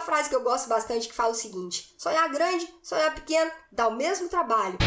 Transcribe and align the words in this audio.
uma 0.00 0.06
frase 0.06 0.30
que 0.30 0.34
eu 0.34 0.42
gosto 0.42 0.66
bastante 0.66 1.08
que 1.08 1.14
fala 1.14 1.32
o 1.32 1.34
seguinte: 1.34 1.94
sonhar 1.98 2.26
grande, 2.30 2.66
sonhar 2.82 3.14
pequeno, 3.14 3.50
dá 3.70 3.86
o 3.88 3.94
mesmo 3.94 4.30
trabalho. 4.30 4.78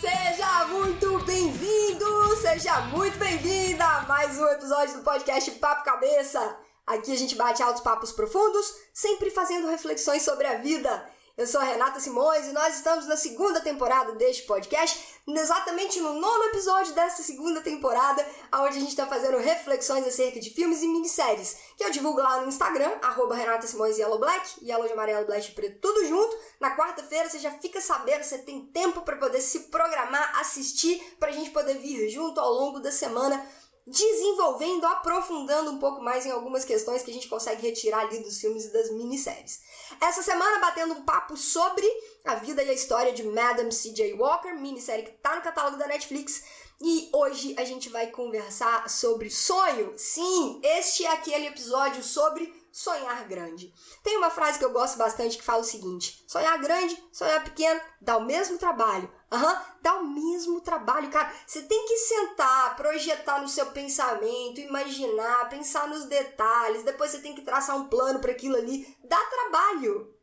Seja 0.00 0.66
muito 0.66 1.18
bem-vindo, 1.24 2.36
seja 2.36 2.80
muito 2.82 3.18
bem-vinda 3.18 3.84
a 3.84 4.02
mais 4.02 4.38
um 4.38 4.46
episódio 4.46 4.98
do 4.98 5.02
podcast 5.02 5.50
Papo 5.52 5.84
Cabeça. 5.84 6.56
Aqui 6.86 7.12
a 7.12 7.16
gente 7.16 7.34
bate 7.34 7.64
altos 7.64 7.82
papos 7.82 8.12
profundos, 8.12 8.72
sempre 8.94 9.28
fazendo 9.28 9.68
reflexões 9.68 10.22
sobre 10.22 10.46
a 10.46 10.58
vida. 10.58 11.04
Eu 11.36 11.46
sou 11.46 11.60
a 11.60 11.64
Renata 11.64 12.00
Simões 12.00 12.46
e 12.46 12.52
nós 12.52 12.76
estamos 12.76 13.06
na 13.06 13.14
segunda 13.14 13.60
temporada 13.60 14.12
deste 14.12 14.44
podcast, 14.44 15.20
exatamente 15.28 16.00
no 16.00 16.14
nono 16.14 16.44
episódio 16.44 16.94
dessa 16.94 17.22
segunda 17.22 17.60
temporada, 17.60 18.26
onde 18.54 18.78
a 18.78 18.80
gente 18.80 18.88
está 18.88 19.06
fazendo 19.06 19.36
reflexões 19.36 20.06
acerca 20.06 20.40
de 20.40 20.48
filmes 20.48 20.82
e 20.82 20.88
minisséries, 20.88 21.58
que 21.76 21.84
eu 21.84 21.90
divulgo 21.90 22.22
lá 22.22 22.40
no 22.40 22.48
Instagram, 22.48 22.90
arroba 23.02 23.36
Renata 23.36 23.66
Simões 23.66 23.98
Yellow 23.98 24.18
Black, 24.18 24.64
Yellow 24.64 24.86
de 24.86 24.94
amarelo, 24.94 25.26
Black 25.26 25.50
preto, 25.50 25.78
tudo 25.78 26.06
junto. 26.06 26.34
Na 26.58 26.74
quarta-feira 26.74 27.28
você 27.28 27.38
já 27.38 27.50
fica 27.50 27.82
sabendo, 27.82 28.24
você 28.24 28.38
tem 28.38 28.64
tempo 28.68 29.02
para 29.02 29.16
poder 29.16 29.42
se 29.42 29.64
programar, 29.64 30.40
assistir, 30.40 30.98
para 31.20 31.28
a 31.28 31.32
gente 31.32 31.50
poder 31.50 31.74
vir 31.74 32.08
junto 32.08 32.40
ao 32.40 32.50
longo 32.50 32.80
da 32.80 32.90
semana 32.90 33.46
desenvolvendo, 33.86 34.84
aprofundando 34.84 35.70
um 35.70 35.78
pouco 35.78 36.02
mais 36.02 36.26
em 36.26 36.30
algumas 36.30 36.64
questões 36.64 37.02
que 37.02 37.10
a 37.10 37.14
gente 37.14 37.28
consegue 37.28 37.62
retirar 37.62 38.00
ali 38.00 38.18
dos 38.18 38.40
filmes 38.40 38.64
e 38.64 38.72
das 38.72 38.90
minisséries. 38.90 39.60
Essa 40.00 40.22
semana 40.22 40.58
batendo 40.58 40.94
um 40.94 41.04
papo 41.04 41.36
sobre 41.36 41.86
a 42.24 42.34
vida 42.34 42.62
e 42.62 42.70
a 42.70 42.74
história 42.74 43.12
de 43.12 43.22
Madame 43.22 43.70
C.J. 43.70 44.14
Walker, 44.14 44.52
minissérie 44.54 45.04
que 45.04 45.12
tá 45.12 45.36
no 45.36 45.42
catálogo 45.42 45.76
da 45.76 45.86
Netflix. 45.86 46.42
E 46.80 47.08
hoje 47.12 47.54
a 47.56 47.64
gente 47.64 47.88
vai 47.88 48.08
conversar 48.08 48.90
sobre 48.90 49.30
sonho. 49.30 49.94
Sim, 49.96 50.60
este 50.62 51.06
é 51.06 51.12
aquele 51.12 51.46
episódio 51.46 52.02
sobre 52.02 52.52
sonhar 52.70 53.26
grande. 53.26 53.72
Tem 54.02 54.18
uma 54.18 54.30
frase 54.30 54.58
que 54.58 54.64
eu 54.64 54.72
gosto 54.72 54.98
bastante 54.98 55.38
que 55.38 55.44
fala 55.44 55.62
o 55.62 55.64
seguinte: 55.64 56.22
sonhar 56.26 56.58
grande, 56.58 57.02
sonhar 57.10 57.42
pequeno, 57.42 57.80
dá 58.00 58.18
o 58.18 58.26
mesmo 58.26 58.58
trabalho. 58.58 59.10
Uhum, 59.32 59.56
dá 59.82 59.94
o 59.94 60.06
mesmo 60.06 60.60
trabalho, 60.60 61.10
cara. 61.10 61.32
Você 61.46 61.62
tem 61.62 61.86
que 61.86 61.96
sentar, 61.98 62.76
projetar 62.76 63.40
no 63.40 63.48
seu 63.48 63.66
pensamento, 63.66 64.60
imaginar, 64.60 65.48
pensar 65.48 65.88
nos 65.88 66.04
detalhes. 66.04 66.84
Depois 66.84 67.10
você 67.10 67.18
tem 67.18 67.34
que 67.34 67.42
traçar 67.42 67.76
um 67.76 67.88
plano 67.88 68.20
para 68.20 68.30
aquilo 68.30 68.56
ali. 68.56 68.86
Dá 69.04 69.18
trabalho. 69.18 70.14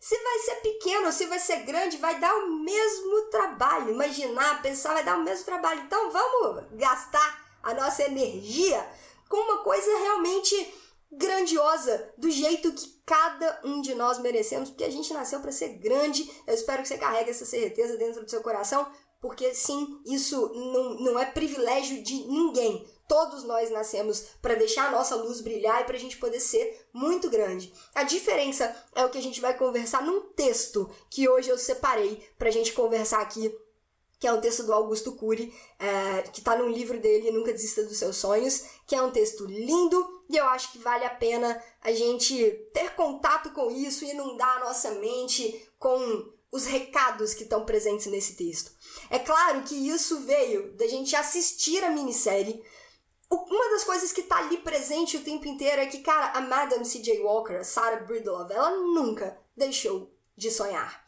Se 0.00 0.16
vai 0.18 0.38
ser 0.40 0.56
pequeno 0.56 1.12
se 1.12 1.26
vai 1.26 1.38
ser 1.38 1.58
grande, 1.58 1.96
vai 1.96 2.18
dar 2.18 2.34
o 2.34 2.48
mesmo 2.56 3.22
trabalho. 3.30 3.90
Imaginar, 3.90 4.60
pensar, 4.60 4.94
vai 4.94 5.04
dar 5.04 5.16
o 5.16 5.22
mesmo 5.22 5.44
trabalho. 5.44 5.82
Então 5.82 6.10
vamos 6.10 6.64
gastar 6.72 7.44
a 7.62 7.74
nossa 7.74 8.02
energia 8.02 8.84
com 9.28 9.36
uma 9.36 9.58
coisa 9.58 9.96
realmente 9.98 10.74
grandiosa, 11.12 12.12
do 12.16 12.30
jeito 12.30 12.72
que 12.72 13.02
cada 13.04 13.60
um 13.64 13.80
de 13.82 13.94
nós 13.94 14.18
merecemos, 14.18 14.70
porque 14.70 14.84
a 14.84 14.90
gente 14.90 15.12
nasceu 15.12 15.40
para 15.40 15.52
ser 15.52 15.70
grande. 15.78 16.28
Eu 16.46 16.54
espero 16.54 16.82
que 16.82 16.88
você 16.88 16.96
carregue 16.96 17.30
essa 17.30 17.44
certeza 17.44 17.96
dentro 17.96 18.24
do 18.24 18.30
seu 18.30 18.40
coração, 18.40 18.90
porque 19.20 19.54
sim, 19.54 20.00
isso 20.06 20.48
não, 20.54 20.94
não 21.00 21.18
é 21.18 21.26
privilégio 21.26 22.02
de 22.02 22.14
ninguém. 22.26 22.86
Todos 23.06 23.44
nós 23.44 23.70
nascemos 23.70 24.20
para 24.40 24.54
deixar 24.54 24.88
a 24.88 24.90
nossa 24.90 25.14
luz 25.14 25.40
brilhar 25.42 25.82
e 25.82 25.84
para 25.84 25.96
a 25.96 26.00
gente 26.00 26.16
poder 26.16 26.40
ser 26.40 26.86
muito 26.92 27.28
grande. 27.28 27.72
A 27.94 28.04
diferença 28.04 28.74
é 28.94 29.04
o 29.04 29.10
que 29.10 29.18
a 29.18 29.22
gente 29.22 29.40
vai 29.40 29.56
conversar 29.56 30.02
num 30.02 30.20
texto 30.32 30.90
que 31.10 31.28
hoje 31.28 31.50
eu 31.50 31.58
separei 31.58 32.26
para 32.38 32.48
a 32.48 32.52
gente 32.52 32.72
conversar 32.72 33.20
aqui 33.20 33.54
que 34.22 34.28
é 34.28 34.32
um 34.32 34.40
texto 34.40 34.62
do 34.62 34.72
Augusto 34.72 35.10
Cury, 35.16 35.52
é, 35.80 36.22
que 36.22 36.38
está 36.38 36.54
no 36.54 36.68
livro 36.68 37.00
dele, 37.00 37.32
Nunca 37.32 37.52
Desista 37.52 37.82
dos 37.82 37.96
Seus 37.96 38.18
Sonhos, 38.18 38.66
que 38.86 38.94
é 38.94 39.02
um 39.02 39.10
texto 39.10 39.44
lindo 39.46 40.21
e 40.32 40.36
eu 40.36 40.46
acho 40.46 40.72
que 40.72 40.78
vale 40.78 41.04
a 41.04 41.10
pena 41.10 41.62
a 41.82 41.92
gente 41.92 42.42
ter 42.72 42.94
contato 42.94 43.50
com 43.50 43.70
isso 43.70 44.04
e 44.04 44.10
inundar 44.10 44.56
a 44.56 44.60
nossa 44.60 44.92
mente 44.92 45.70
com 45.78 46.32
os 46.50 46.64
recados 46.64 47.34
que 47.34 47.42
estão 47.42 47.66
presentes 47.66 48.06
nesse 48.06 48.34
texto. 48.34 48.72
É 49.10 49.18
claro 49.18 49.62
que 49.62 49.74
isso 49.74 50.20
veio 50.20 50.72
da 50.72 50.86
gente 50.86 51.14
assistir 51.14 51.84
a 51.84 51.90
minissérie. 51.90 52.64
Uma 53.30 53.70
das 53.70 53.84
coisas 53.84 54.10
que 54.10 54.22
está 54.22 54.38
ali 54.38 54.56
presente 54.58 55.18
o 55.18 55.24
tempo 55.24 55.46
inteiro 55.46 55.82
é 55.82 55.86
que, 55.86 56.00
cara, 56.00 56.32
a 56.32 56.40
Madame 56.40 56.84
C.J. 56.84 57.20
Walker, 57.20 57.56
a 57.56 57.64
Sarah 57.64 58.00
Bridlove, 58.00 58.54
ela 58.54 58.70
nunca 58.70 59.38
deixou 59.56 60.14
de 60.36 60.50
sonhar. 60.50 61.04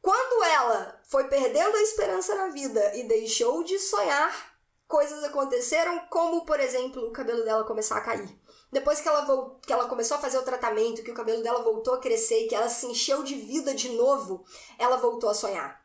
Quando 0.00 0.44
ela 0.44 1.00
foi 1.04 1.24
perdendo 1.28 1.76
a 1.76 1.82
esperança 1.82 2.34
na 2.34 2.48
vida 2.48 2.96
e 2.96 3.04
deixou 3.04 3.62
de 3.62 3.78
sonhar, 3.78 4.51
coisas 4.92 5.24
aconteceram, 5.24 6.00
como, 6.10 6.44
por 6.44 6.60
exemplo, 6.60 7.08
o 7.08 7.10
cabelo 7.10 7.42
dela 7.42 7.64
começar 7.64 7.96
a 7.96 8.02
cair. 8.02 8.28
Depois 8.70 9.00
que 9.00 9.08
ela, 9.08 9.56
que 9.66 9.72
ela 9.72 9.88
começou 9.88 10.18
a 10.18 10.20
fazer 10.20 10.36
o 10.36 10.42
tratamento, 10.42 11.02
que 11.02 11.10
o 11.10 11.14
cabelo 11.14 11.42
dela 11.42 11.62
voltou 11.62 11.94
a 11.94 11.98
crescer 11.98 12.46
que 12.46 12.54
ela 12.54 12.68
se 12.68 12.84
encheu 12.84 13.22
de 13.22 13.34
vida 13.34 13.74
de 13.74 13.88
novo, 13.88 14.44
ela 14.78 14.98
voltou 14.98 15.30
a 15.30 15.34
sonhar. 15.34 15.80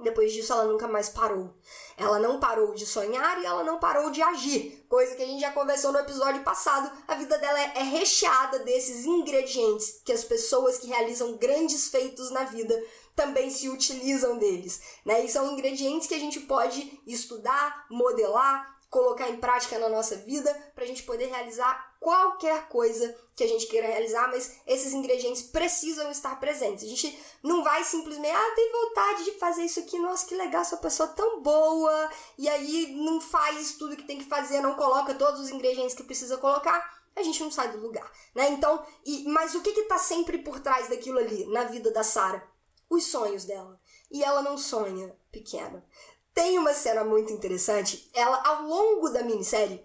Depois 0.00 0.32
disso, 0.32 0.50
ela 0.50 0.64
nunca 0.64 0.88
mais 0.88 1.10
parou. 1.10 1.52
Ela 1.94 2.18
não 2.18 2.40
parou 2.40 2.72
de 2.72 2.86
sonhar 2.86 3.38
e 3.42 3.44
ela 3.44 3.62
não 3.64 3.78
parou 3.78 4.10
de 4.10 4.22
agir. 4.22 4.82
Coisa 4.88 5.14
que 5.14 5.22
a 5.22 5.26
gente 5.26 5.40
já 5.40 5.52
conversou 5.52 5.92
no 5.92 5.98
episódio 5.98 6.42
passado. 6.42 6.90
A 7.06 7.16
vida 7.16 7.36
dela 7.36 7.60
é 7.60 7.82
recheada 7.82 8.60
desses 8.60 9.04
ingredientes 9.04 10.00
que 10.06 10.12
as 10.12 10.24
pessoas 10.24 10.78
que 10.78 10.86
realizam 10.86 11.36
grandes 11.36 11.88
feitos 11.88 12.30
na 12.30 12.44
vida 12.44 12.82
também 13.18 13.50
se 13.50 13.68
utilizam 13.68 14.38
deles, 14.38 14.80
né? 15.04 15.24
E 15.24 15.28
são 15.28 15.52
ingredientes 15.52 16.06
que 16.06 16.14
a 16.14 16.20
gente 16.20 16.38
pode 16.38 17.02
estudar, 17.04 17.84
modelar, 17.90 18.78
colocar 18.88 19.28
em 19.28 19.38
prática 19.38 19.76
na 19.76 19.88
nossa 19.88 20.14
vida 20.14 20.54
para 20.72 20.84
a 20.84 20.86
gente 20.86 21.02
poder 21.02 21.26
realizar 21.26 21.96
qualquer 21.98 22.68
coisa 22.68 23.12
que 23.34 23.42
a 23.42 23.48
gente 23.48 23.66
queira 23.66 23.88
realizar, 23.88 24.28
mas 24.28 24.60
esses 24.64 24.92
ingredientes 24.92 25.42
precisam 25.42 26.12
estar 26.12 26.38
presentes. 26.38 26.84
A 26.84 26.88
gente 26.88 27.18
não 27.42 27.64
vai 27.64 27.82
simplesmente, 27.82 28.32
ah, 28.32 28.54
tem 28.54 28.70
vontade 28.70 29.24
de 29.24 29.32
fazer 29.32 29.64
isso 29.64 29.80
aqui, 29.80 29.98
nossa, 29.98 30.24
que 30.24 30.36
legal, 30.36 30.64
sou 30.64 30.78
pessoa 30.78 31.08
tão 31.08 31.42
boa, 31.42 32.10
e 32.38 32.48
aí 32.48 32.94
não 32.94 33.20
faz 33.20 33.72
tudo 33.72 33.96
que 33.96 34.06
tem 34.06 34.18
que 34.18 34.26
fazer, 34.26 34.60
não 34.60 34.74
coloca 34.74 35.12
todos 35.12 35.40
os 35.40 35.50
ingredientes 35.50 35.96
que 35.96 36.04
precisa 36.04 36.38
colocar. 36.38 36.96
A 37.16 37.22
gente 37.24 37.42
não 37.42 37.50
sai 37.50 37.72
do 37.72 37.80
lugar, 37.80 38.08
né? 38.32 38.48
Então, 38.50 38.80
e, 39.04 39.24
mas 39.24 39.56
o 39.56 39.60
que 39.60 39.72
que 39.72 39.82
tá 39.82 39.98
sempre 39.98 40.38
por 40.38 40.60
trás 40.60 40.88
daquilo 40.88 41.18
ali 41.18 41.46
na 41.46 41.64
vida 41.64 41.90
da 41.90 42.04
Sara? 42.04 42.57
Os 42.88 43.04
sonhos 43.04 43.44
dela. 43.44 43.78
E 44.10 44.22
ela 44.22 44.42
não 44.42 44.56
sonha 44.56 45.14
pequena. 45.30 45.84
Tem 46.32 46.58
uma 46.58 46.72
cena 46.72 47.04
muito 47.04 47.32
interessante. 47.32 48.10
Ela, 48.14 48.40
ao 48.46 48.62
longo 48.62 49.10
da 49.10 49.22
minissérie, 49.22 49.82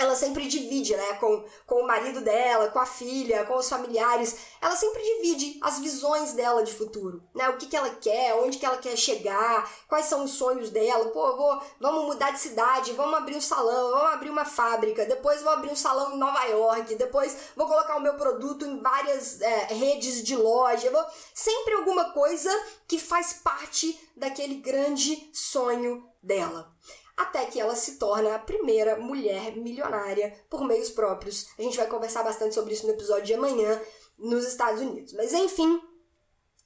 ela 0.00 0.16
sempre 0.16 0.48
divide, 0.48 0.96
né, 0.96 1.12
com, 1.14 1.44
com 1.66 1.82
o 1.82 1.86
marido 1.86 2.22
dela, 2.22 2.68
com 2.68 2.78
a 2.78 2.86
filha, 2.86 3.44
com 3.44 3.56
os 3.56 3.68
familiares. 3.68 4.34
Ela 4.58 4.74
sempre 4.74 5.02
divide 5.02 5.58
as 5.62 5.78
visões 5.78 6.32
dela 6.32 6.64
de 6.64 6.72
futuro, 6.72 7.22
né? 7.34 7.50
O 7.50 7.58
que, 7.58 7.66
que 7.66 7.76
ela 7.76 7.90
quer, 7.90 8.34
onde 8.36 8.56
que 8.56 8.64
ela 8.64 8.78
quer 8.78 8.96
chegar, 8.96 9.70
quais 9.86 10.06
são 10.06 10.24
os 10.24 10.32
sonhos 10.32 10.70
dela. 10.70 11.10
Pô, 11.10 11.36
vou, 11.36 11.62
vamos 11.78 12.04
mudar 12.06 12.30
de 12.30 12.40
cidade, 12.40 12.92
vamos 12.92 13.14
abrir 13.14 13.36
um 13.36 13.40
salão, 13.42 13.90
vamos 13.90 14.14
abrir 14.14 14.30
uma 14.30 14.46
fábrica, 14.46 15.04
depois 15.04 15.42
vou 15.42 15.52
abrir 15.52 15.70
um 15.70 15.76
salão 15.76 16.14
em 16.14 16.18
Nova 16.18 16.44
York, 16.44 16.94
depois 16.94 17.36
vou 17.54 17.66
colocar 17.66 17.96
o 17.96 18.00
meu 18.00 18.14
produto 18.14 18.64
em 18.64 18.80
várias 18.80 19.40
é, 19.42 19.66
redes 19.74 20.22
de 20.22 20.34
loja. 20.34 20.90
Vou... 20.90 21.04
Sempre 21.34 21.74
alguma 21.74 22.10
coisa 22.12 22.50
que 22.88 22.98
faz 22.98 23.34
parte 23.34 24.00
daquele 24.16 24.54
grande 24.54 25.28
sonho 25.32 26.08
dela 26.22 26.70
até 27.20 27.44
que 27.44 27.60
ela 27.60 27.76
se 27.76 27.96
torna 27.98 28.34
a 28.34 28.38
primeira 28.38 28.96
mulher 28.96 29.54
milionária 29.56 30.34
por 30.48 30.64
meios 30.64 30.90
próprios. 30.90 31.48
A 31.58 31.62
gente 31.62 31.76
vai 31.76 31.86
conversar 31.86 32.22
bastante 32.22 32.54
sobre 32.54 32.72
isso 32.72 32.86
no 32.86 32.92
episódio 32.92 33.26
de 33.26 33.34
amanhã 33.34 33.80
nos 34.18 34.46
Estados 34.46 34.80
Unidos. 34.80 35.12
Mas 35.12 35.32
enfim, 35.34 35.80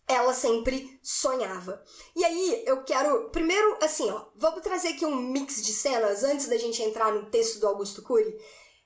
ela 0.06 0.32
sempre 0.32 0.98
sonhava. 1.02 1.82
E 2.14 2.24
aí, 2.24 2.62
eu 2.66 2.84
quero. 2.84 3.30
Primeiro, 3.30 3.78
assim, 3.82 4.08
ó, 4.10 4.26
vamos 4.36 4.62
trazer 4.62 4.88
aqui 4.88 5.04
um 5.04 5.16
mix 5.16 5.60
de 5.62 5.72
cenas 5.72 6.22
antes 6.22 6.46
da 6.46 6.56
gente 6.56 6.82
entrar 6.82 7.12
no 7.12 7.30
texto 7.30 7.58
do 7.58 7.66
Augusto 7.66 8.02
Cury. 8.02 8.38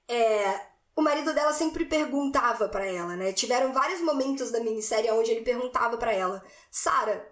É, 0.08 0.69
o 0.96 1.02
marido 1.02 1.34
dela 1.34 1.52
sempre 1.52 1.84
perguntava 1.84 2.69
para 2.69 2.87
ela, 2.87 3.14
né? 3.14 3.32
Tiveram 3.32 3.75
vários 3.75 4.00
momentos 4.00 4.50
da 4.50 4.60
minissérie 4.60 5.10
onde 5.10 5.31
ele 5.31 5.43
perguntava 5.43 5.98
para 5.98 6.14
ela: 6.14 6.43
Sara, 6.70 7.31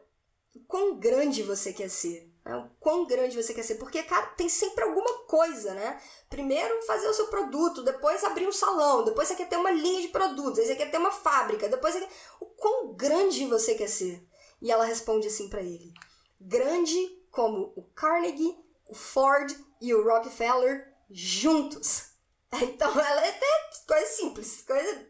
quão 0.69 0.99
grande 0.99 1.43
você 1.43 1.73
quer 1.73 1.89
ser? 1.89 2.26
Né? 2.47 2.57
O 2.57 2.71
quão 2.79 3.05
grande 3.05 3.43
você 3.43 3.53
quer 3.53 3.65
ser. 3.65 3.75
Porque, 3.75 4.03
cara, 4.05 4.27
tem 4.29 4.49
sempre 4.49 4.85
alguma 4.85 5.25
coisa, 5.25 5.75
né? 5.75 6.01
Primeiro 6.31 6.81
fazer 6.87 7.09
o 7.09 7.13
seu 7.13 7.27
produto, 7.27 7.83
depois 7.83 8.23
abrir 8.23 8.47
um 8.47 8.53
salão, 8.53 9.05
depois 9.05 9.27
você 9.27 9.35
quer 9.35 9.49
ter 9.49 9.57
uma 9.57 9.73
linha 9.73 10.01
de 10.01 10.09
produtos, 10.09 10.61
aí 10.61 10.67
você 10.67 10.77
quer 10.77 10.91
ter 10.91 10.99
uma 10.99 11.11
fábrica, 11.11 11.69
depois 11.69 11.95
você 11.95 12.01
quer... 12.01 12.11
O 12.41 12.47
quão 12.47 12.95
grande 12.95 13.47
você 13.47 13.75
quer 13.75 13.89
ser? 13.89 14.25
E 14.63 14.71
ela 14.71 14.85
responde 14.85 15.27
assim 15.27 15.49
para 15.49 15.61
ele: 15.61 15.93
grande 16.41 16.97
como 17.31 17.73
o 17.77 17.83
Carnegie, 17.95 18.57
o 18.89 18.95
Ford 18.95 19.53
e 19.81 19.93
o 19.93 20.05
Rockefeller 20.05 20.95
juntos. 21.11 22.15
Então 22.63 22.89
ela 22.89 23.27
é 23.27 23.31
até 23.31 23.47
coisa 23.87 24.07
simples, 24.07 24.63
coisa. 24.63 25.07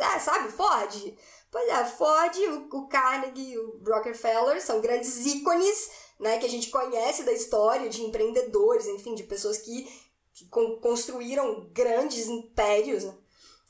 Ah, 0.00 0.20
sabe, 0.20 0.52
Ford? 0.52 1.16
Pois 1.50 1.68
é, 1.68 1.84
Ford, 1.86 2.36
o 2.70 2.86
Carnegie 2.86 3.52
e 3.52 3.58
o 3.58 3.82
Rockefeller 3.84 4.60
são 4.60 4.82
grandes 4.82 5.24
ícones 5.24 5.90
né, 6.18 6.38
que 6.38 6.46
a 6.46 6.50
gente 6.50 6.70
conhece 6.70 7.24
da 7.24 7.32
história 7.32 7.88
de 7.88 8.02
empreendedores, 8.02 8.86
enfim, 8.86 9.14
de 9.14 9.24
pessoas 9.24 9.58
que, 9.58 9.88
que 10.32 10.46
construíram 10.80 11.68
grandes 11.72 12.26
impérios. 12.26 13.04
Né? 13.04 13.14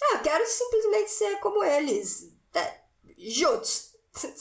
Ah, 0.02 0.16
eu 0.16 0.22
quero 0.22 0.46
simplesmente 0.46 1.10
ser 1.10 1.38
como 1.40 1.62
eles. 1.62 2.30
É. 2.54 2.84
Isso 3.16 3.94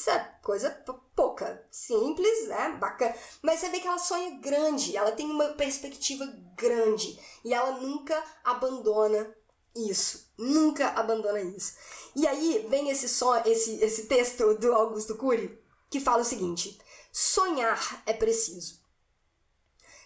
é 0.09 0.19
coisa 0.43 0.69
pouca, 1.15 1.65
simples, 1.71 2.47
né? 2.47 2.77
Bacana. 2.79 3.15
Mas 3.41 3.59
você 3.59 3.69
vê 3.69 3.79
que 3.79 3.87
ela 3.87 3.97
sonha 3.97 4.39
grande, 4.39 4.95
ela 4.95 5.11
tem 5.11 5.25
uma 5.29 5.49
perspectiva 5.49 6.25
grande 6.55 7.19
e 7.43 7.53
ela 7.53 7.71
nunca 7.79 8.21
abandona 8.43 9.35
isso. 9.75 10.31
Nunca 10.37 10.89
abandona 10.89 11.41
isso. 11.41 11.73
E 12.15 12.27
aí 12.27 12.65
vem 12.69 12.89
esse, 12.89 13.09
son, 13.09 13.35
esse, 13.45 13.83
esse 13.83 14.05
texto 14.05 14.55
do 14.55 14.73
Augusto 14.73 15.15
Cury 15.15 15.59
que 15.89 15.99
fala 15.99 16.21
o 16.21 16.25
seguinte: 16.25 16.79
sonhar 17.13 18.01
é 18.07 18.13
preciso. 18.13 18.81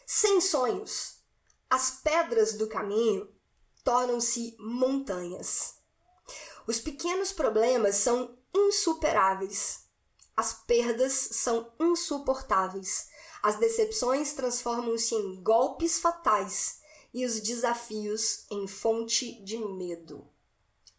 Sem 0.05 0.41
sonhos, 0.41 1.19
as 1.69 2.01
pedras 2.01 2.53
do 2.53 2.67
caminho 2.67 3.33
tornam-se 3.83 4.57
montanhas. 4.59 5.77
Os 6.67 6.79
pequenos 6.81 7.31
problemas 7.31 7.95
são 7.95 8.37
insuperáveis. 8.53 9.85
As 10.35 10.53
perdas 10.53 11.13
são 11.13 11.71
insuportáveis. 11.79 13.07
As 13.41 13.57
decepções 13.57 14.33
transformam-se 14.33 15.15
em 15.15 15.41
golpes 15.41 15.99
fatais 15.99 16.81
e 17.13 17.25
os 17.25 17.39
desafios 17.39 18.45
em 18.51 18.67
fonte 18.67 19.41
de 19.43 19.57
medo. 19.57 20.27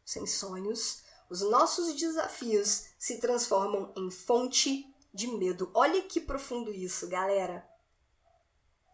Sem 0.05 0.27
sonhos, 0.27 1.03
os 1.29 1.43
nossos 1.43 1.95
desafios 1.95 2.85
se 2.99 3.19
transformam 3.19 3.93
em 3.95 4.11
fonte 4.11 4.91
de 5.19 5.27
medo. 5.27 5.69
Olha 5.75 6.01
que 6.03 6.21
profundo 6.21 6.73
isso, 6.73 7.09
galera. 7.09 7.69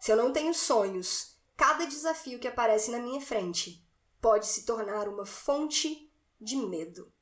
Se 0.00 0.10
eu 0.10 0.16
não 0.16 0.32
tenho 0.32 0.54
sonhos, 0.54 1.36
cada 1.54 1.84
desafio 1.84 2.38
que 2.38 2.48
aparece 2.48 2.90
na 2.90 2.98
minha 2.98 3.20
frente 3.20 3.86
pode 4.22 4.46
se 4.46 4.64
tornar 4.64 5.06
uma 5.06 5.26
fonte 5.26 6.10
de 6.40 6.56
medo. 6.56 7.12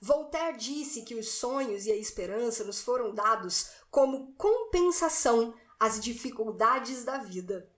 Voltaire 0.00 0.56
disse 0.56 1.02
que 1.02 1.14
os 1.14 1.28
sonhos 1.32 1.84
e 1.84 1.92
a 1.92 1.96
esperança 1.96 2.64
nos 2.64 2.80
foram 2.80 3.14
dados 3.14 3.70
como 3.90 4.32
compensação 4.36 5.54
às 5.78 6.00
dificuldades 6.00 7.04
da 7.04 7.18
vida. 7.18 7.70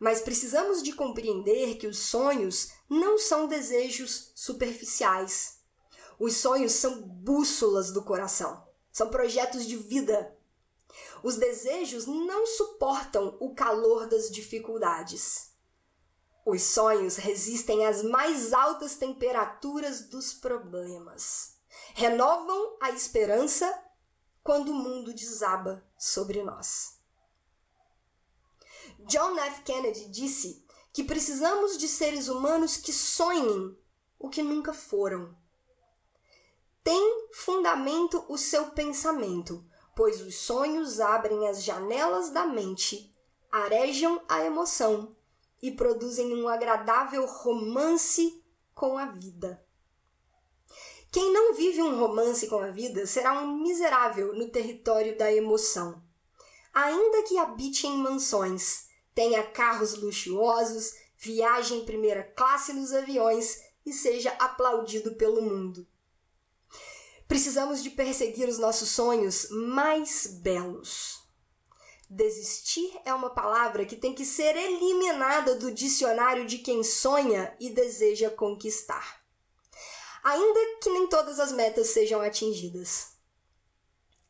Mas 0.00 0.20
precisamos 0.20 0.82
de 0.82 0.92
compreender 0.92 1.76
que 1.76 1.86
os 1.86 1.98
sonhos 1.98 2.72
não 2.88 3.16
são 3.16 3.46
desejos 3.46 4.32
superficiais. 4.34 5.60
Os 6.18 6.36
sonhos 6.36 6.72
são 6.72 7.02
bússolas 7.02 7.92
do 7.92 8.02
coração, 8.02 8.66
são 9.00 9.08
projetos 9.08 9.66
de 9.66 9.78
vida. 9.78 10.36
Os 11.22 11.36
desejos 11.36 12.04
não 12.06 12.46
suportam 12.46 13.34
o 13.40 13.54
calor 13.54 14.06
das 14.06 14.30
dificuldades. 14.30 15.52
Os 16.44 16.62
sonhos 16.64 17.16
resistem 17.16 17.86
às 17.86 18.02
mais 18.02 18.52
altas 18.52 18.96
temperaturas 18.96 20.02
dos 20.02 20.34
problemas. 20.34 21.54
Renovam 21.94 22.76
a 22.78 22.90
esperança 22.90 23.66
quando 24.42 24.68
o 24.68 24.74
mundo 24.74 25.14
desaba 25.14 25.82
sobre 25.96 26.42
nós. 26.42 26.98
John 29.06 29.38
F. 29.38 29.62
Kennedy 29.62 30.10
disse 30.10 30.62
que 30.92 31.04
precisamos 31.04 31.78
de 31.78 31.88
seres 31.88 32.28
humanos 32.28 32.76
que 32.76 32.92
sonhem 32.92 33.74
o 34.18 34.28
que 34.28 34.42
nunca 34.42 34.74
foram. 34.74 35.34
Tem 36.90 37.28
fundamento 37.32 38.24
o 38.28 38.36
seu 38.36 38.72
pensamento, 38.72 39.64
pois 39.94 40.20
os 40.20 40.34
sonhos 40.34 40.98
abrem 40.98 41.46
as 41.46 41.62
janelas 41.62 42.30
da 42.30 42.44
mente, 42.44 43.14
arejam 43.48 44.20
a 44.28 44.44
emoção 44.44 45.14
e 45.62 45.70
produzem 45.70 46.34
um 46.34 46.48
agradável 46.48 47.24
romance 47.26 48.44
com 48.74 48.98
a 48.98 49.06
vida. 49.06 49.64
Quem 51.12 51.32
não 51.32 51.54
vive 51.54 51.80
um 51.80 51.96
romance 51.96 52.48
com 52.48 52.58
a 52.58 52.72
vida 52.72 53.06
será 53.06 53.40
um 53.40 53.62
miserável 53.62 54.34
no 54.34 54.48
território 54.48 55.16
da 55.16 55.32
emoção. 55.32 56.02
Ainda 56.74 57.22
que 57.22 57.38
habite 57.38 57.86
em 57.86 57.98
mansões, 57.98 58.88
tenha 59.14 59.44
carros 59.44 59.94
luxuosos, 59.94 60.92
viaje 61.16 61.72
em 61.72 61.84
primeira 61.84 62.24
classe 62.24 62.72
nos 62.72 62.92
aviões 62.92 63.62
e 63.86 63.92
seja 63.92 64.30
aplaudido 64.40 65.14
pelo 65.14 65.40
mundo. 65.40 65.86
Precisamos 67.30 67.80
de 67.80 67.90
perseguir 67.90 68.48
os 68.48 68.58
nossos 68.58 68.88
sonhos 68.88 69.46
mais 69.50 70.26
belos. 70.26 71.20
Desistir 72.08 72.92
é 73.04 73.14
uma 73.14 73.30
palavra 73.30 73.86
que 73.86 73.94
tem 73.94 74.12
que 74.12 74.24
ser 74.24 74.56
eliminada 74.56 75.54
do 75.54 75.70
dicionário 75.70 76.44
de 76.44 76.58
quem 76.58 76.82
sonha 76.82 77.56
e 77.60 77.70
deseja 77.70 78.30
conquistar. 78.30 79.22
Ainda 80.24 80.80
que 80.82 80.90
nem 80.90 81.06
todas 81.06 81.38
as 81.38 81.52
metas 81.52 81.90
sejam 81.90 82.20
atingidas. 82.20 83.12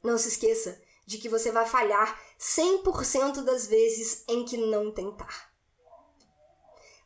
Não 0.03 0.19
se 0.19 0.29
esqueça 0.29 0.79
de 1.07 1.17
que 1.17 1.29
você 1.31 1.51
vai 1.51 1.65
falhar 1.65 2.21
100% 2.39 3.43
das 3.43 3.67
vezes 3.67 4.25
em 4.29 4.45
que 4.45 4.59
não 4.59 4.93
tentar. 4.93 5.51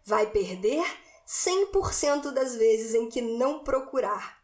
Vai 0.04 0.28
perder 0.28 0.84
100% 1.24 2.32
das 2.32 2.56
vezes 2.56 2.96
em 2.96 3.08
que 3.08 3.22
não 3.22 3.62
procurar. 3.62 4.43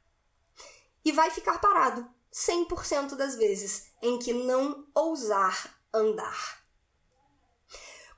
E 1.05 1.13
vai 1.13 1.31
ficar 1.31 1.59
parado 1.59 2.09
100% 2.33 3.17
das 3.17 3.37
vezes 3.37 3.93
em 4.03 4.19
que 4.19 4.33
não 4.33 4.87
ousar 4.95 5.79
andar. 5.93 6.61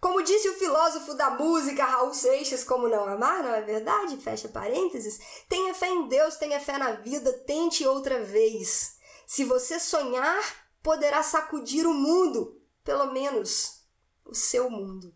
Como 0.01 0.21
disse 0.21 0.49
o 0.49 0.59
filósofo 0.59 1.15
da 1.15 1.31
música 1.31 1.85
Raul 1.85 2.13
Seixas, 2.13 2.65
como 2.65 2.89
não 2.89 3.05
amar, 3.05 3.41
não 3.45 3.55
é 3.55 3.63
verdade? 3.63 4.17
Fecha 4.17 4.49
parênteses. 4.49 5.21
Tenha 5.49 5.73
fé 5.75 5.89
em 5.89 6.09
Deus, 6.09 6.35
tenha 6.35 6.59
fé 6.59 6.77
na 6.77 6.93
vida, 6.95 7.33
tente 7.47 7.87
outra 7.87 8.21
vez. 8.25 8.97
Se 9.29 9.45
você 9.45 9.79
sonhar, 9.79 10.43
poderá 10.83 11.23
sacudir 11.23 11.87
o 11.87 11.95
mundo, 11.95 12.61
pelo 12.83 13.13
menos 13.13 13.85
o 14.25 14.35
seu 14.35 14.69
mundo. 14.69 15.15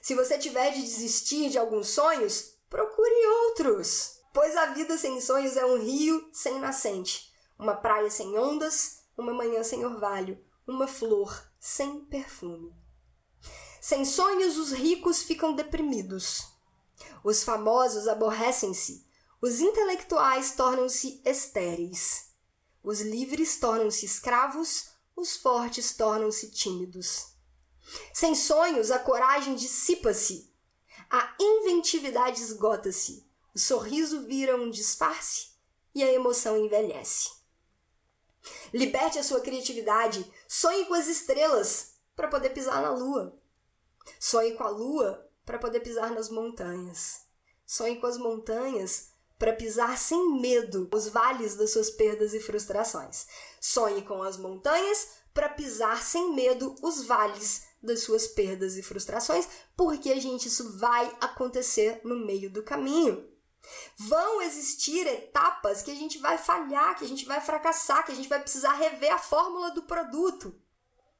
Se 0.00 0.14
você 0.14 0.38
tiver 0.38 0.70
de 0.70 0.82
desistir 0.82 1.50
de 1.50 1.58
alguns 1.58 1.88
sonhos, 1.88 2.56
procure 2.70 3.26
outros, 3.26 4.20
pois 4.32 4.56
a 4.56 4.66
vida 4.66 4.96
sem 4.96 5.20
sonhos 5.20 5.56
é 5.56 5.64
um 5.64 5.78
rio 5.78 6.28
sem 6.32 6.58
nascente, 6.58 7.32
uma 7.58 7.74
praia 7.74 8.10
sem 8.10 8.38
ondas, 8.38 9.02
uma 9.16 9.32
manhã 9.32 9.62
sem 9.62 9.84
orvalho, 9.84 10.42
uma 10.66 10.86
flor 10.86 11.46
sem 11.60 12.04
perfume. 12.06 12.74
Sem 13.80 14.04
sonhos, 14.04 14.56
os 14.58 14.72
ricos 14.72 15.22
ficam 15.22 15.54
deprimidos. 15.54 16.46
Os 17.24 17.42
famosos 17.42 18.06
aborrecem-se. 18.06 19.04
Os 19.40 19.60
intelectuais 19.60 20.52
tornam-se 20.54 21.20
estéreis. 21.24 22.30
Os 22.82 23.00
livres 23.00 23.58
tornam-se 23.58 24.06
escravos. 24.06 24.90
Os 25.16 25.36
fortes 25.36 25.96
tornam-se 25.96 26.50
tímidos. 26.52 27.32
Sem 28.14 28.34
sonhos, 28.36 28.90
a 28.90 29.00
coragem 29.00 29.56
dissipa-se. 29.56 30.52
A 31.10 31.34
inventividade 31.40 32.40
esgota-se. 32.40 33.31
O 33.54 33.58
sorriso 33.58 34.26
vira 34.26 34.56
um 34.56 34.70
disfarce 34.70 35.50
e 35.94 36.02
a 36.02 36.12
emoção 36.12 36.56
envelhece. 36.56 37.30
Liberte 38.72 39.18
a 39.18 39.22
sua 39.22 39.40
criatividade. 39.40 40.30
Sonhe 40.48 40.86
com 40.86 40.94
as 40.94 41.06
estrelas 41.06 41.94
para 42.16 42.28
poder 42.28 42.50
pisar 42.50 42.80
na 42.80 42.90
lua. 42.90 43.38
Sonhe 44.18 44.54
com 44.54 44.64
a 44.64 44.70
lua 44.70 45.28
para 45.44 45.58
poder 45.58 45.80
pisar 45.80 46.10
nas 46.10 46.28
montanhas. 46.28 47.22
Sonhe 47.66 47.96
com 48.00 48.06
as 48.06 48.16
montanhas 48.16 49.12
para 49.38 49.52
pisar 49.52 49.98
sem 49.98 50.40
medo 50.40 50.88
os 50.92 51.08
vales 51.08 51.56
das 51.56 51.72
suas 51.72 51.90
perdas 51.90 52.32
e 52.32 52.40
frustrações. 52.40 53.26
Sonhe 53.60 54.02
com 54.02 54.22
as 54.22 54.36
montanhas 54.36 55.08
para 55.34 55.48
pisar 55.48 56.02
sem 56.02 56.34
medo 56.34 56.74
os 56.82 57.04
vales 57.04 57.62
das 57.82 58.00
suas 58.00 58.28
perdas 58.28 58.76
e 58.76 58.82
frustrações, 58.82 59.48
porque, 59.76 60.18
gente, 60.20 60.46
isso 60.46 60.78
vai 60.78 61.16
acontecer 61.20 62.00
no 62.04 62.16
meio 62.16 62.50
do 62.50 62.62
caminho. 62.62 63.31
Vão 63.96 64.42
existir 64.42 65.06
etapas 65.06 65.82
que 65.82 65.90
a 65.90 65.94
gente 65.94 66.18
vai 66.18 66.38
falhar, 66.38 66.96
que 66.96 67.04
a 67.04 67.08
gente 67.08 67.24
vai 67.24 67.40
fracassar, 67.40 68.04
que 68.04 68.12
a 68.12 68.14
gente 68.14 68.28
vai 68.28 68.40
precisar 68.40 68.72
rever 68.72 69.12
a 69.12 69.18
fórmula 69.18 69.70
do 69.70 69.82
produto, 69.82 70.54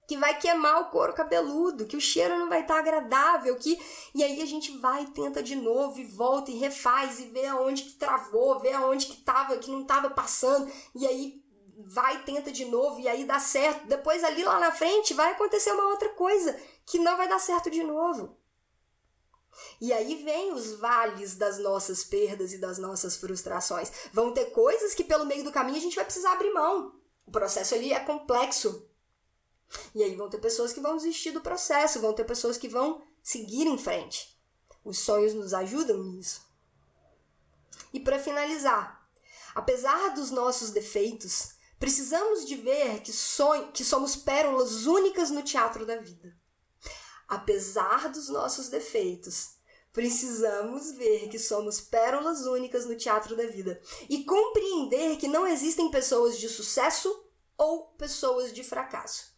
que 0.09 0.17
vai 0.17 0.39
queimar 0.39 0.81
o 0.81 0.91
couro 0.91 1.13
cabeludo, 1.13 1.87
que 1.87 1.97
o 1.97 2.01
cheiro 2.01 2.39
não 2.39 2.49
vai 2.49 2.63
estar 2.63 2.79
agradável, 2.79 3.57
que 3.57 3.81
e 4.15 4.23
aí 4.23 4.43
a 4.43 4.47
gente 4.47 4.77
vai 4.79 5.07
tenta 5.07 5.43
de 5.43 5.55
novo 5.55 6.01
e 6.01 6.05
volta 6.05 6.51
e 6.51 6.59
refaz 6.59 7.21
e 7.21 7.27
vê 7.27 7.47
aonde 7.47 7.85
que 7.85 7.93
travou, 7.93 8.59
vê 8.59 8.73
aonde 8.73 9.07
que 9.07 9.17
tava, 9.23 9.57
que 9.59 9.71
não 9.71 9.85
tava 9.85 10.11
passando, 10.11 10.71
e 10.95 11.07
aí 11.07 11.43
vai 11.87 12.23
tenta 12.25 12.51
de 12.51 12.65
novo 12.65 13.01
e 13.01 13.09
aí 13.09 13.25
dá 13.25 13.39
certo. 13.39 13.87
Depois 13.87 14.23
ali 14.25 14.43
lá 14.43 14.59
na 14.59 14.73
frente 14.73 15.15
vai 15.15 15.33
acontecer 15.33 15.73
uma 15.73 15.89
outra 15.89 16.09
coisa 16.11 16.59
que 16.85 16.99
não 16.99 17.17
vai 17.17 17.29
dar 17.29 17.39
certo 17.39 17.71
de 17.71 17.83
novo. 17.83 18.37
E 19.81 19.93
aí 19.93 20.23
vem 20.25 20.53
os 20.53 20.75
vales 20.75 21.37
das 21.37 21.59
nossas 21.59 22.05
perdas 22.05 22.53
e 22.53 22.59
das 22.59 22.79
nossas 22.79 23.17
frustrações. 23.17 23.91
Vão 24.13 24.33
ter 24.33 24.47
coisas 24.47 24.95
que 24.95 25.05
pelo 25.05 25.27
meio 25.27 25.45
do 25.45 25.53
caminho 25.53 25.79
a 25.79 25.81
gente 25.81 25.97
vai 25.97 26.05
precisar 26.05 26.33
abrir 26.33 26.53
mão. 26.53 26.95
O 27.27 27.31
processo 27.31 27.75
ali 27.75 27.93
é 27.93 28.01
complexo. 28.01 28.89
E 29.95 30.03
aí 30.03 30.15
vão 30.15 30.29
ter 30.29 30.39
pessoas 30.39 30.73
que 30.73 30.81
vão 30.81 30.97
desistir 30.97 31.31
do 31.31 31.41
processo, 31.41 32.01
vão 32.01 32.13
ter 32.13 32.25
pessoas 32.25 32.57
que 32.57 32.69
vão 32.69 33.03
seguir 33.23 33.67
em 33.67 33.79
frente. 33.79 34.39
Os 34.85 34.99
sonhos 34.99 35.35
nos 35.35 35.55
ajudam 35.55 36.03
nisso. 36.03 36.43
E 37.93 38.01
para 38.01 38.19
finalizar, 38.19 39.07
apesar 39.55 40.15
dos 40.15 40.31
nossos 40.31 40.71
defeitos, 40.71 41.55
precisamos 41.79 42.47
de 42.47 42.57
ver 42.57 43.01
que, 43.01 43.13
sonho, 43.13 43.71
que 43.73 43.85
somos 43.85 44.17
pérolas 44.17 44.87
únicas 44.87 45.31
no 45.31 45.43
teatro 45.43 45.87
da 45.87 45.97
vida. 45.97 46.35
Apesar 47.33 48.11
dos 48.11 48.29
nossos 48.29 48.69
defeitos, 48.69 49.53
precisamos 49.91 50.93
ver 50.93 51.31
que 51.31 51.39
somos 51.39 51.81
pérolas 51.81 52.45
únicas 52.45 52.85
no 52.85 52.95
teatro 52.95 53.35
da 53.35 53.47
vida 53.47 53.81
e 54.07 54.23
compreender 54.23 55.17
que 55.17 55.27
não 55.27 55.47
existem 55.47 55.91
pessoas 55.91 56.39
de 56.39 56.47
sucesso 56.47 57.25
ou 57.57 57.87
pessoas 57.97 58.53
de 58.53 58.63
fracasso. 58.63 59.33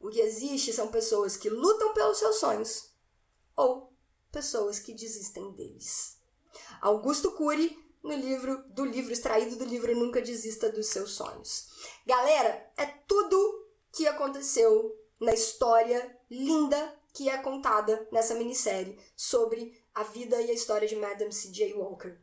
O 0.00 0.08
que 0.08 0.22
existe 0.22 0.72
são 0.72 0.88
pessoas 0.88 1.36
que 1.36 1.50
lutam 1.50 1.92
pelos 1.92 2.16
seus 2.16 2.36
sonhos 2.36 2.94
ou 3.54 3.92
pessoas 4.32 4.78
que 4.78 4.94
desistem 4.94 5.52
deles. 5.52 6.16
Augusto 6.80 7.32
Cury, 7.32 7.78
no 8.02 8.14
livro 8.14 8.64
do 8.68 8.86
livro 8.86 9.12
extraído 9.12 9.56
do 9.56 9.66
livro 9.66 9.94
Nunca 9.94 10.22
Desista 10.22 10.72
dos 10.72 10.86
Seus 10.86 11.10
Sonhos. 11.10 11.68
Galera, 12.06 12.72
é 12.74 12.86
tudo 12.86 13.68
que 13.92 14.06
aconteceu 14.06 14.98
na 15.20 15.34
história 15.34 16.18
linda 16.30 16.97
que 17.18 17.28
é 17.28 17.36
contada 17.36 18.06
nessa 18.12 18.36
minissérie 18.36 18.96
sobre 19.16 19.76
a 19.92 20.04
vida 20.04 20.40
e 20.40 20.52
a 20.52 20.54
história 20.54 20.86
de 20.86 20.94
Madame 20.94 21.32
C.J. 21.32 21.74
Walker. 21.74 22.16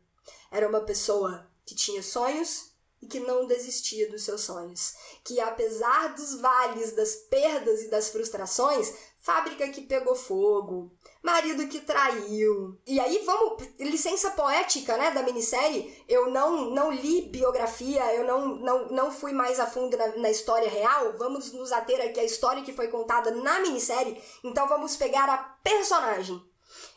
Era 0.50 0.66
uma 0.66 0.80
pessoa 0.80 1.46
que 1.66 1.74
tinha 1.74 2.02
sonhos 2.02 2.74
e 3.06 3.08
que 3.08 3.20
não 3.20 3.46
desistia 3.46 4.10
dos 4.10 4.24
seus 4.24 4.40
sonhos. 4.40 4.94
Que 5.24 5.40
apesar 5.40 6.14
dos 6.14 6.40
vales, 6.40 6.92
das 6.92 7.14
perdas 7.14 7.82
e 7.82 7.88
das 7.88 8.08
frustrações, 8.08 8.92
fábrica 9.22 9.68
que 9.68 9.82
pegou 9.82 10.16
fogo, 10.16 10.90
marido 11.22 11.68
que 11.68 11.80
traiu. 11.80 12.76
E 12.84 12.98
aí 12.98 13.22
vamos, 13.24 13.62
licença 13.78 14.30
poética, 14.30 14.96
né, 14.96 15.12
da 15.12 15.22
minissérie. 15.22 16.02
Eu 16.08 16.30
não 16.30 16.70
não 16.70 16.92
li 16.92 17.22
biografia, 17.22 18.12
eu 18.14 18.24
não 18.24 18.56
não, 18.56 18.88
não 18.88 19.12
fui 19.12 19.32
mais 19.32 19.60
a 19.60 19.66
fundo 19.66 19.96
na, 19.96 20.16
na 20.16 20.30
história 20.30 20.68
real. 20.68 21.12
Vamos 21.16 21.52
nos 21.52 21.70
ater 21.70 22.00
aqui 22.00 22.18
à 22.18 22.24
história 22.24 22.62
que 22.62 22.72
foi 22.72 22.88
contada 22.88 23.30
na 23.30 23.60
minissérie. 23.60 24.20
Então 24.42 24.68
vamos 24.68 24.96
pegar 24.96 25.28
a 25.28 25.38
personagem 25.62 26.42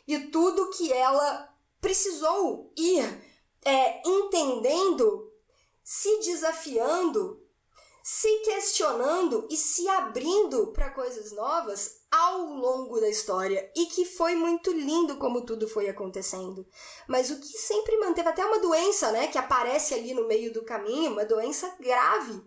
e 0.08 0.20
tudo 0.20 0.72
que 0.72 0.92
ela 0.92 1.54
precisou 1.80 2.74
ir 2.75 3.04
é, 3.63 4.01
entendendo 4.08 5.29
se 5.91 6.19
desafiando, 6.19 7.43
se 8.03 8.29
questionando 8.41 9.48
e 9.50 9.58
se 9.58 9.89
abrindo 9.89 10.67
para 10.67 10.91
coisas 10.91 11.31
novas 11.31 12.01
ao 12.12 12.43
longo 12.43 13.01
da 13.01 13.10
história 13.10 13.72
e 13.75 13.88
que 13.88 14.05
foi 14.05 14.36
muito 14.36 14.72
lindo 14.72 15.17
como 15.17 15.43
tudo 15.43 15.67
foi 15.67 15.89
acontecendo. 15.89 16.63
Mas 17.08 17.31
o 17.31 17.39
que 17.39 17.58
sempre 17.58 17.98
manteve 17.98 18.29
até 18.29 18.46
uma 18.46 18.60
doença, 18.60 19.12
né, 19.12 19.29
que 19.29 19.38
aparece 19.39 19.96
ali 19.96 20.13
no 20.13 20.27
meio 20.27 20.53
do 20.53 20.63
caminho, 20.63 21.12
uma 21.12 21.25
doença 21.25 21.75
grave. 21.79 22.39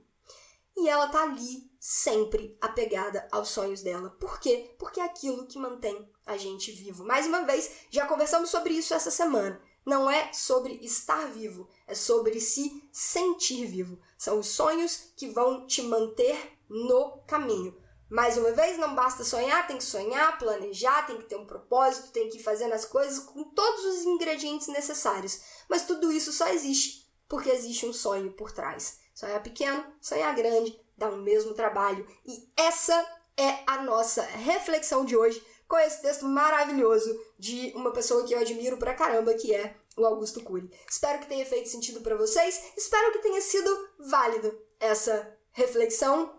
E 0.77 0.89
ela 0.89 1.09
tá 1.09 1.25
ali 1.25 1.69
sempre 1.81 2.57
apegada 2.61 3.27
aos 3.33 3.49
sonhos 3.49 3.83
dela. 3.83 4.11
Por 4.21 4.39
quê? 4.39 4.73
Porque 4.79 5.01
é 5.01 5.05
aquilo 5.05 5.49
que 5.49 5.59
mantém 5.59 6.09
a 6.25 6.37
gente 6.37 6.71
vivo. 6.71 7.03
Mais 7.03 7.27
uma 7.27 7.41
vez, 7.41 7.73
já 7.91 8.07
conversamos 8.07 8.51
sobre 8.51 8.73
isso 8.73 8.95
essa 8.95 9.11
semana. 9.11 9.61
Não 9.85 10.11
é 10.11 10.33
sobre 10.33 10.75
estar 10.83 11.27
vivo, 11.33 11.69
é 11.87 11.95
sobre 11.95 12.41
se 12.41 12.89
sentir 12.93 13.67
vivo. 13.67 13.99
São 14.17 14.39
os 14.39 14.49
sonhos 14.49 15.13
que 15.17 15.29
vão 15.29 15.67
te 15.67 15.83
manter 15.83 16.59
no 16.69 17.19
caminho. 17.27 17.77
Mais 18.09 18.37
uma 18.37 18.53
vez, 18.53 18.79
não 18.79 18.95
basta 18.95 19.25
sonhar, 19.25 19.67
tem 19.67 19.79
que 19.79 19.85
sonhar, 19.85 20.39
planejar, 20.39 21.07
tem 21.07 21.17
que 21.17 21.25
ter 21.25 21.37
um 21.37 21.47
propósito, 21.47 22.13
tem 22.13 22.29
que 22.29 22.39
ir 22.39 22.43
fazendo 22.43 22.75
as 22.75 22.85
coisas 22.85 23.21
com 23.21 23.43
todos 23.43 23.85
os 23.87 24.05
ingredientes 24.05 24.69
necessários. 24.69 25.41
Mas 25.69 25.87
tudo 25.87 26.13
isso 26.13 26.31
só 26.31 26.49
existe 26.49 27.03
porque 27.33 27.49
existe 27.49 27.87
um 27.87 27.95
sonho 27.95 28.31
por 28.33 28.53
trás. 28.53 28.99
Sonhar 29.15 29.43
pequeno, 29.43 29.83
sonhar 30.03 30.35
grande, 30.35 30.79
dá 30.99 31.09
o 31.09 31.17
mesmo 31.17 31.55
trabalho. 31.55 32.07
E 32.27 32.47
essa 32.55 32.95
é 33.39 33.61
a 33.67 33.83
nossa 33.83 34.21
reflexão 34.21 35.03
de 35.03 35.17
hoje 35.17 35.43
com 35.73 35.79
esse 35.79 36.03
texto 36.03 36.27
maravilhoso 36.27 37.19
de 37.39 37.73
uma 37.75 37.95
pessoa 37.95 38.27
que 38.27 38.35
eu 38.35 38.39
admiro 38.39 38.77
pra 38.77 38.93
caramba, 38.93 39.33
que 39.33 39.55
é 39.55 39.75
o 39.97 40.05
Augusto 40.05 40.43
Cury. 40.43 40.71
Espero 40.87 41.19
que 41.19 41.27
tenha 41.27 41.47
feito 41.47 41.71
sentido 41.71 42.03
para 42.03 42.15
vocês, 42.15 42.63
espero 42.77 43.11
que 43.11 43.21
tenha 43.21 43.41
sido 43.41 43.89
válido 43.99 44.55
essa 44.79 45.35
reflexão 45.51 46.31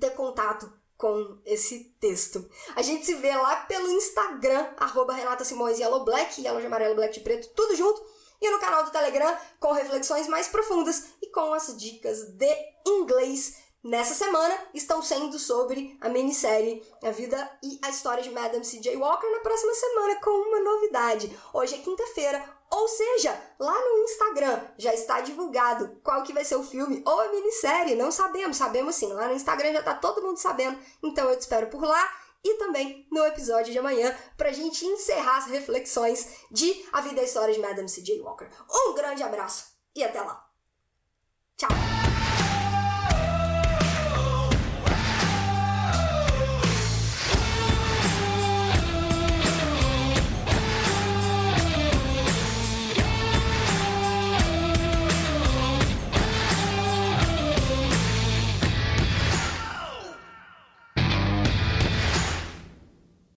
ter 0.00 0.10
contato 0.10 0.72
com 0.96 1.38
esse 1.46 1.84
texto. 2.00 2.50
A 2.74 2.82
gente 2.82 3.06
se 3.06 3.14
vê 3.14 3.32
lá 3.36 3.58
pelo 3.66 3.92
Instagram, 3.92 4.74
arroba 4.76 5.12
Renata 5.12 5.44
Simões 5.44 5.78
Yellow 5.78 6.04
Black, 6.04 6.42
Yellow 6.42 6.60
de 6.60 6.66
amarelo, 6.66 6.96
Black 6.96 7.14
de 7.14 7.20
preto, 7.20 7.50
tudo 7.50 7.76
junto, 7.76 8.04
e 8.40 8.50
no 8.50 8.58
canal 8.58 8.82
do 8.82 8.90
Telegram 8.90 9.38
com 9.60 9.70
reflexões 9.70 10.26
mais 10.26 10.48
profundas 10.48 11.04
e 11.22 11.30
com 11.30 11.54
as 11.54 11.76
dicas 11.76 12.24
de 12.34 12.56
inglês 12.84 13.57
nessa 13.82 14.14
semana 14.14 14.56
estão 14.74 15.02
sendo 15.02 15.38
sobre 15.38 15.96
a 16.00 16.08
minissérie 16.08 16.82
A 17.02 17.10
Vida 17.10 17.50
e 17.62 17.78
a 17.82 17.90
História 17.90 18.22
de 18.22 18.30
Madame 18.30 18.64
C.J. 18.64 18.96
Walker 18.96 19.30
na 19.30 19.40
próxima 19.40 19.74
semana 19.74 20.20
com 20.20 20.30
uma 20.30 20.60
novidade. 20.60 21.38
Hoje 21.52 21.74
é 21.74 21.78
quinta-feira, 21.78 22.42
ou 22.70 22.88
seja, 22.88 23.40
lá 23.58 23.72
no 23.72 24.04
Instagram 24.04 24.60
já 24.76 24.92
está 24.92 25.20
divulgado 25.20 26.00
qual 26.02 26.22
que 26.22 26.32
vai 26.32 26.44
ser 26.44 26.56
o 26.56 26.62
filme 26.62 27.02
ou 27.06 27.20
a 27.20 27.28
minissérie, 27.28 27.94
não 27.94 28.10
sabemos, 28.10 28.56
sabemos 28.56 28.94
sim, 28.94 29.12
lá 29.12 29.28
no 29.28 29.34
Instagram 29.34 29.72
já 29.72 29.80
está 29.80 29.94
todo 29.94 30.22
mundo 30.22 30.36
sabendo, 30.36 30.78
então 31.02 31.28
eu 31.30 31.36
te 31.36 31.42
espero 31.42 31.68
por 31.68 31.82
lá 31.82 32.10
e 32.44 32.54
também 32.54 33.06
no 33.10 33.24
episódio 33.26 33.72
de 33.72 33.78
amanhã 33.78 34.16
pra 34.36 34.52
gente 34.52 34.84
encerrar 34.84 35.38
as 35.38 35.46
reflexões 35.46 36.44
de 36.50 36.86
A 36.92 37.00
Vida 37.00 37.16
e 37.16 37.20
a 37.20 37.24
História 37.24 37.54
de 37.54 37.60
Madame 37.60 37.88
C.J. 37.88 38.20
Walker. 38.20 38.48
Um 38.70 38.94
grande 38.94 39.22
abraço 39.22 39.72
e 39.94 40.04
até 40.04 40.20
lá! 40.20 40.46